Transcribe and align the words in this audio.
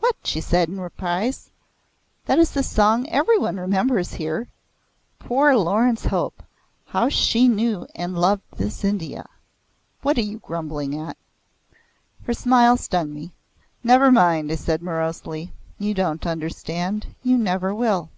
"What?" 0.00 0.16
she 0.24 0.40
asked 0.40 0.52
in 0.70 0.74
surprise. 0.74 1.52
"That 2.26 2.40
is 2.40 2.50
the 2.50 2.64
song 2.64 3.08
every 3.08 3.38
one 3.38 3.58
remembers 3.60 4.14
here. 4.14 4.48
Poor 5.20 5.54
Laurence 5.56 6.06
Hope! 6.06 6.42
How 6.86 7.08
she 7.08 7.46
knew 7.46 7.86
and 7.94 8.18
loved 8.18 8.42
this 8.56 8.82
India! 8.82 9.28
What 10.02 10.18
are 10.18 10.22
you 10.22 10.40
grumbling 10.40 10.98
at?" 11.00 11.16
Her 12.24 12.34
smile 12.34 12.76
stung 12.76 13.14
me. 13.14 13.30
"Never 13.84 14.10
mind," 14.10 14.50
I 14.50 14.56
said 14.56 14.82
morosely. 14.82 15.52
"You 15.78 15.94
don't 15.94 16.26
understand. 16.26 17.14
You 17.22 17.38
never 17.38 17.72
will." 17.72 18.10